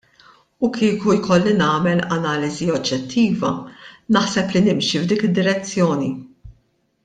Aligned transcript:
U 0.67 0.69
kieku 0.77 1.11
jkolli 1.17 1.53
nagħmel 1.59 2.01
analiżi 2.15 2.71
oġġettiva 2.77 3.53
naħseb 4.19 4.57
li 4.57 4.65
nimxi 4.71 5.03
f'dik 5.05 5.29
id-direzzjoni. 5.31 6.13